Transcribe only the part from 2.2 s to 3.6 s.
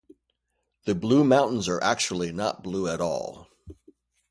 not blue at all.